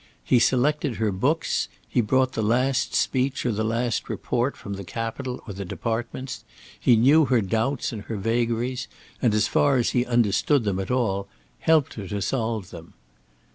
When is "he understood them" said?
9.91-10.79